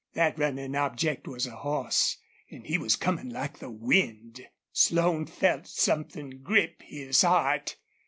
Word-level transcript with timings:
That 0.13 0.39
running 0.39 0.73
object 0.75 1.27
was 1.27 1.45
a 1.45 1.57
horse 1.57 2.17
and 2.49 2.65
he 2.65 2.79
was 2.79 2.95
coming 2.95 3.29
like 3.29 3.59
the 3.59 3.69
wind. 3.69 4.47
Slone 4.71 5.27
felt 5.27 5.67
something 5.67 6.41
grip 6.41 6.81
his 6.81 7.21
heart. 7.21 7.77